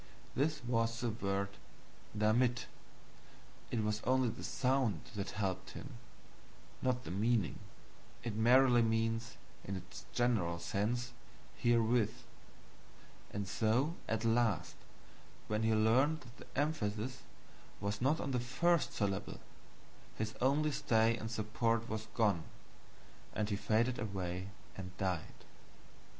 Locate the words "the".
1.01-1.11, 4.29-4.43, 7.03-7.11, 16.37-16.59, 18.31-18.39